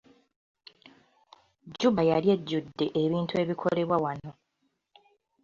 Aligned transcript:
Juba 1.79 2.01
yali 2.11 2.27
ejjudde 2.35 2.85
ebintu 3.01 3.33
ebikolebwa 3.41 3.97
wano. 4.03 4.31